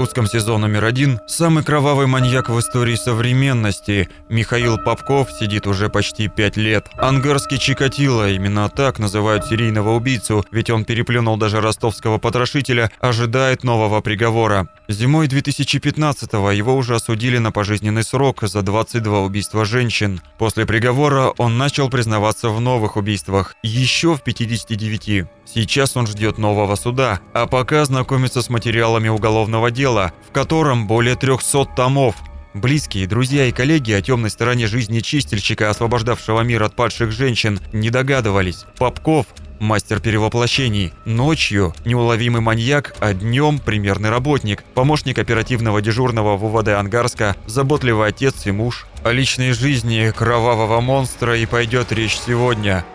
[0.00, 6.26] Иркутском СИЗО номер один самый кровавый маньяк в истории современности Михаил Попков сидит уже почти
[6.28, 6.86] пять лет.
[6.96, 14.00] Ангарский Чикатило, именно так называют серийного убийцу, ведь он переплюнул даже ростовского потрошителя, ожидает нового
[14.00, 14.68] приговора.
[14.88, 20.22] Зимой 2015-го его уже осудили на пожизненный срок за 22 убийства женщин.
[20.38, 25.26] После приговора он начал признаваться в новых убийствах, еще в 59.
[25.52, 31.16] Сейчас он ждет нового суда, а пока знакомится с материалами уголовного дела, в котором более
[31.16, 32.14] 300 томов.
[32.54, 37.90] Близкие, друзья и коллеги о темной стороне жизни чистильщика, освобождавшего мир от падших женщин, не
[37.90, 38.64] догадывались.
[38.78, 39.26] Попков–
[39.60, 47.34] мастер перевоплощений, ночью– неуловимый маньяк, а днем– примерный работник, помощник оперативного дежурного в УВД Ангарска,
[47.46, 48.86] заботливый отец и муж.
[49.02, 52.84] О личной жизни кровавого монстра и пойдет речь сегодня–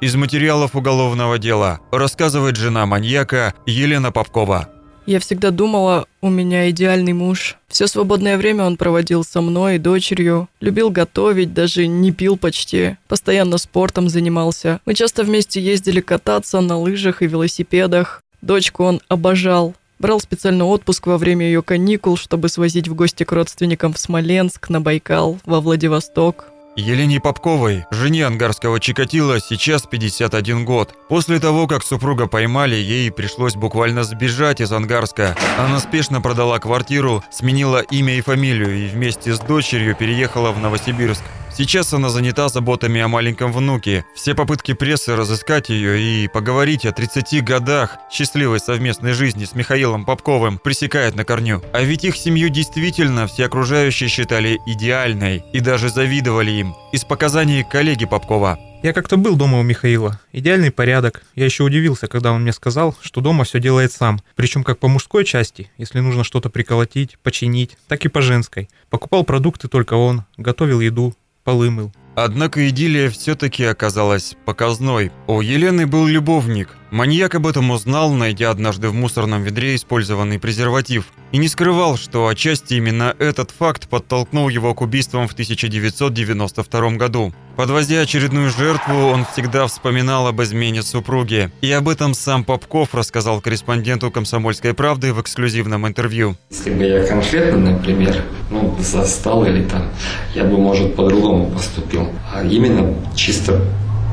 [0.00, 4.68] из материалов уголовного дела рассказывает жена маньяка Елена Попкова.
[5.06, 7.56] Я всегда думала, у меня идеальный муж.
[7.68, 10.48] Все свободное время он проводил со мной и дочерью.
[10.60, 12.96] Любил готовить, даже не пил почти.
[13.06, 14.80] Постоянно спортом занимался.
[14.84, 18.20] Мы часто вместе ездили кататься на лыжах и велосипедах.
[18.42, 19.74] Дочку он обожал.
[20.00, 24.68] Брал специально отпуск во время ее каникул, чтобы свозить в гости к родственникам в Смоленск,
[24.68, 26.48] на Байкал, во Владивосток.
[26.76, 30.94] Елене Попковой, жене ангарского Чикатила, сейчас 51 год.
[31.08, 35.34] После того, как супруга поймали, ей пришлось буквально сбежать из Ангарска.
[35.58, 41.22] Она спешно продала квартиру, сменила имя и фамилию и вместе с дочерью переехала в Новосибирск.
[41.56, 44.04] Сейчас она занята заботами о маленьком внуке.
[44.14, 50.04] Все попытки прессы разыскать ее и поговорить о 30 годах счастливой совместной жизни с Михаилом
[50.04, 51.62] Попковым пресекает на корню.
[51.72, 56.74] А ведь их семью действительно все окружающие считали идеальной и даже завидовали им.
[56.92, 58.58] Из показаний коллеги Попкова.
[58.82, 60.20] Я как-то был дома у Михаила.
[60.32, 61.24] Идеальный порядок.
[61.34, 64.20] Я еще удивился, когда он мне сказал, что дома все делает сам.
[64.34, 68.68] Причем как по мужской части, если нужно что-то приколотить, починить, так и по женской.
[68.90, 71.14] Покупал продукты только он, готовил еду,
[71.46, 71.92] полы мыл.
[72.16, 75.12] Однако идиллия все-таки оказалась показной.
[75.26, 76.70] У Елены был любовник.
[76.90, 81.06] Маньяк об этом узнал, найдя однажды в мусорном ведре использованный презерватив.
[81.32, 87.34] И не скрывал, что отчасти именно этот факт подтолкнул его к убийствам в 1992 году.
[87.56, 91.50] Подвозя очередную жертву, он всегда вспоминал об измене супруги.
[91.60, 96.36] И об этом сам Попков рассказал корреспонденту «Комсомольской правды» в эксклюзивном интервью.
[96.50, 99.90] Если бы я конкретно, например, ну, застал или там,
[100.34, 102.05] я бы, может, по-другому поступил.
[102.32, 103.60] А именно чисто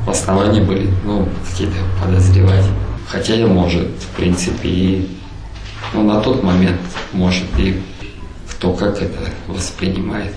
[0.06, 2.64] в основании были, ну, какие-то подозревать.
[3.08, 5.18] Хотя я, может, в принципе, и
[5.92, 6.80] ну, на тот момент,
[7.12, 7.80] может, и
[8.50, 10.32] кто как это воспринимает,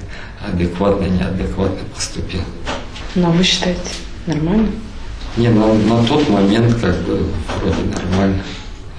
[0.45, 2.41] адекватно, неадекватно поступил.
[3.15, 3.81] Но вы считаете
[4.25, 4.69] нормально?
[5.37, 7.25] Не, на, на тот момент как бы
[7.59, 8.43] вроде нормально.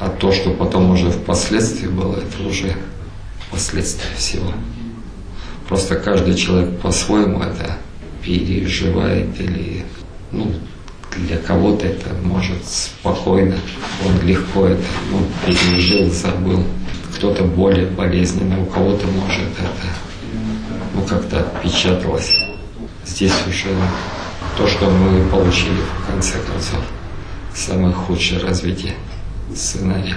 [0.00, 2.74] А то, что потом уже впоследствии было, это уже
[3.50, 4.52] последствия всего.
[5.68, 7.76] Просто каждый человек по-своему это
[8.36, 9.84] переживает или,
[10.32, 10.52] ну,
[11.16, 13.56] для кого-то это может спокойно,
[14.06, 16.64] он легко это ну, пережил, забыл.
[17.16, 19.88] Кто-то более болезненно, у кого-то может это
[20.94, 22.48] ну, как-то отпечаталось
[23.08, 23.68] здесь уже
[24.56, 26.84] то, что мы получили в конце концов,
[27.54, 28.94] самое худшее развитие
[29.54, 30.16] сценария.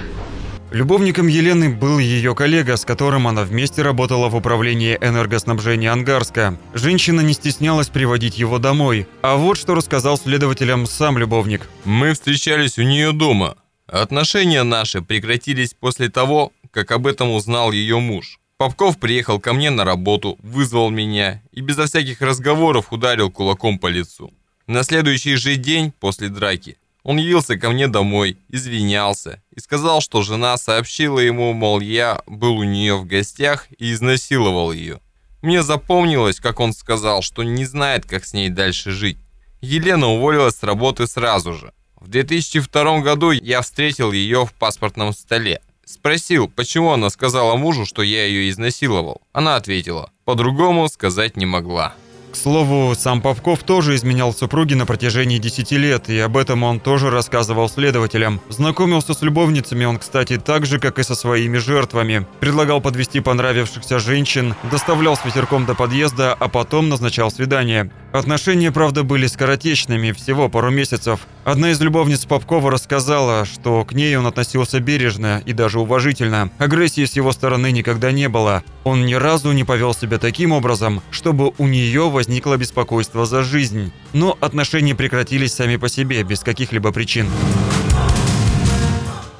[0.72, 6.58] Любовником Елены был ее коллега, с которым она вместе работала в управлении энергоснабжения Ангарска.
[6.72, 9.06] Женщина не стеснялась приводить его домой.
[9.20, 11.68] А вот что рассказал следователям сам любовник.
[11.84, 13.56] «Мы встречались у нее дома.
[13.86, 18.38] Отношения наши прекратились после того, как об этом узнал ее муж.
[18.56, 23.88] Попков приехал ко мне на работу, вызвал меня и безо всяких разговоров ударил кулаком по
[23.88, 24.32] лицу.
[24.66, 30.22] На следующий же день после драки он явился ко мне домой, извинялся и сказал, что
[30.22, 35.00] жена сообщила ему, мол, я был у нее в гостях и изнасиловал ее.
[35.42, 39.18] Мне запомнилось, как он сказал, что не знает, как с ней дальше жить.
[39.60, 41.72] Елена уволилась с работы сразу же.
[41.96, 45.60] В 2002 году я встретил ее в паспортном столе.
[45.84, 49.20] Спросил, почему она сказала мужу, что я ее изнасиловал.
[49.32, 51.94] Она ответила, по-другому сказать не могла.
[52.32, 56.80] К слову, сам Попков тоже изменял супруге на протяжении 10 лет, и об этом он
[56.80, 58.40] тоже рассказывал следователям.
[58.48, 62.26] Знакомился с любовницами он, кстати, так же, как и со своими жертвами.
[62.40, 67.90] Предлагал подвести понравившихся женщин, доставлял с ветерком до подъезда, а потом назначал свидание.
[68.12, 71.20] Отношения, правда, были скоротечными, всего пару месяцев.
[71.44, 76.50] Одна из любовниц Попкова рассказала, что к ней он относился бережно и даже уважительно.
[76.58, 78.62] Агрессии с его стороны никогда не было.
[78.84, 83.92] Он ни разу не повел себя таким образом, чтобы у нее возникло беспокойство за жизнь.
[84.12, 87.26] Но отношения прекратились сами по себе, без каких-либо причин.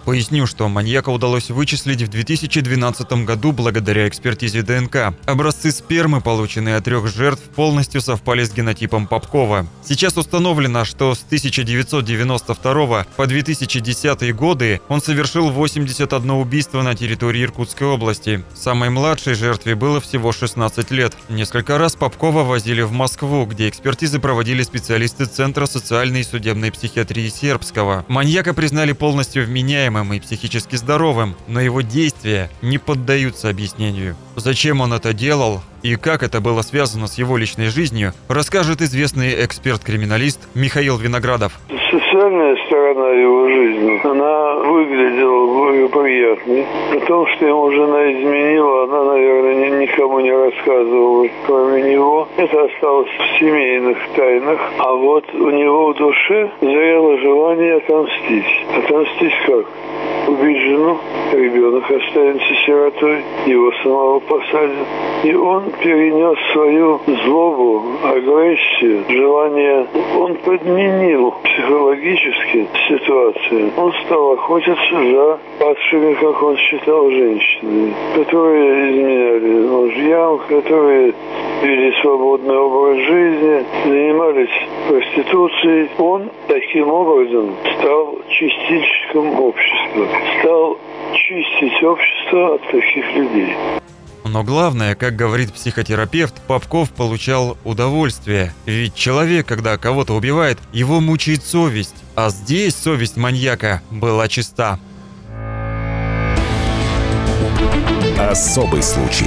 [0.04, 5.14] Поясню, что маньяка удалось вычислить в 2012 году благодаря экспертизе ДНК.
[5.26, 9.66] Образцы спермы, полученные от трех жертв, полностью совпали с генотипом Попкова.
[9.84, 17.86] Сейчас установлено, что с 1992 по 2010 годы он совершил 81 убийство на территории Иркутской
[17.86, 18.42] области.
[18.54, 21.16] Самой младшей жертве было всего 16 лет.
[21.28, 27.28] Несколько раз Попкова возили в Москву, где экспертизы проводили специалисты Центра социальной и судебной психиатрии
[27.28, 28.04] Сербского.
[28.08, 34.16] Маньяка признали полностью вменяемым вменяемым и психически здоровым, но его действия не поддаются объяснению.
[34.36, 39.44] Зачем он это делал и как это было связано с его личной жизнью, расскажет известный
[39.44, 41.58] эксперт-криминалист Михаил Виноградов.
[41.68, 46.66] Социальная сторона его жизни, она выглядела благоприятной.
[46.92, 52.28] О том, что ему жена изменила, она, наверное, никому не рассказывала, кроме него.
[52.36, 54.60] Это осталось в семейных тайнах.
[54.78, 58.66] А вот у него в душе зрело желание отомстить.
[58.76, 59.66] Отомстить как?
[60.28, 60.98] Убить жену,
[61.32, 64.86] ребенок останется сиротой, его самого посадят.
[65.24, 69.86] И он перенес свою злобу, агрессию, желание.
[70.18, 73.70] Он подменил психологически ситуацию.
[73.76, 81.14] Он стал охотиться за падшими, как он считал, женщинами, которые изменяли мужьям, которые
[81.62, 85.90] вели свободный образ жизни, занимались проституцией.
[85.98, 90.08] Он таким образом стал чистильщиком общества,
[90.40, 90.78] стал
[91.14, 93.56] чистить общество от таких людей.
[94.24, 98.52] Но главное, как говорит психотерапевт, Попков получал удовольствие.
[98.66, 101.96] Ведь человек, когда кого-то убивает, его мучает совесть.
[102.14, 104.78] А здесь совесть маньяка была чиста.
[108.18, 109.26] Особый случай.